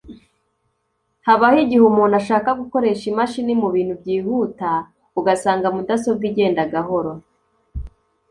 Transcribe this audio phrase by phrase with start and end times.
[1.27, 4.69] Habaho igihe umuntu ashaka gukoresha imashini mu bintu byihuta
[5.19, 7.11] ugasanga mudasobwa igenda gahoro